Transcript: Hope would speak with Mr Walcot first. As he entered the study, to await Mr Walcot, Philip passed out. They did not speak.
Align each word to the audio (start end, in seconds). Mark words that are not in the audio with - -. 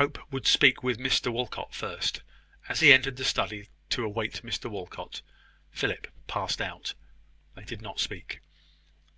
Hope 0.00 0.16
would 0.32 0.46
speak 0.46 0.82
with 0.82 0.98
Mr 0.98 1.30
Walcot 1.30 1.74
first. 1.74 2.22
As 2.70 2.80
he 2.80 2.90
entered 2.90 3.16
the 3.16 3.24
study, 3.26 3.68
to 3.90 4.02
await 4.02 4.40
Mr 4.42 4.70
Walcot, 4.70 5.20
Philip 5.72 6.10
passed 6.26 6.62
out. 6.62 6.94
They 7.54 7.64
did 7.64 7.82
not 7.82 8.00
speak. 8.00 8.40